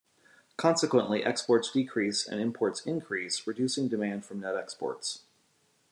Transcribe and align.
Consequently, 0.57 1.23
exports 1.23 1.69
decrease 1.71 2.27
and 2.27 2.41
imports 2.41 2.81
increase, 2.87 3.45
reducing 3.45 3.87
demand 3.87 4.25
from 4.25 4.39
net 4.39 4.55
exports. 4.55 5.19